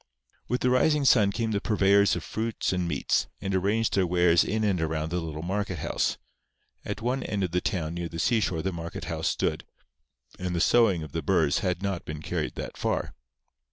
With 0.47 0.61
the 0.61 0.71
rising 0.71 1.05
sun 1.05 1.31
came 1.31 1.51
the 1.51 1.61
purveyors 1.61 2.15
of 2.15 2.23
fruits 2.23 2.73
and 2.73 2.87
meats, 2.87 3.27
and 3.39 3.53
arranged 3.53 3.93
their 3.93 4.07
wares 4.07 4.43
in 4.43 4.63
and 4.63 4.81
around 4.81 5.09
the 5.11 5.19
little 5.19 5.43
market 5.43 5.77
house. 5.77 6.17
At 6.83 7.03
one 7.03 7.21
end 7.21 7.43
of 7.43 7.51
the 7.51 7.61
town 7.61 7.93
near 7.93 8.09
the 8.09 8.17
seashore 8.17 8.63
the 8.63 8.73
market 8.73 9.03
house 9.05 9.27
stood; 9.27 9.63
and 10.39 10.55
the 10.55 10.59
sowing 10.59 11.03
of 11.03 11.11
the 11.11 11.21
burrs 11.21 11.59
had 11.59 11.83
not 11.83 12.03
been 12.03 12.23
carried 12.23 12.55
that 12.55 12.77
far. 12.77 13.13